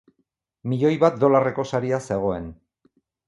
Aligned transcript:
Milioi 0.71 0.93
bat 1.03 1.19
dolarreko 1.25 1.67
saria 1.73 1.99
zegoen. 2.07 2.49